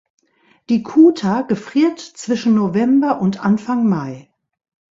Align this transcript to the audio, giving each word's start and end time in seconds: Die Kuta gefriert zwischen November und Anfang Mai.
Die 0.69 0.81
Kuta 0.81 1.43
gefriert 1.43 1.99
zwischen 1.99 2.55
November 2.55 3.21
und 3.21 3.45
Anfang 3.45 3.87
Mai. 3.87 4.33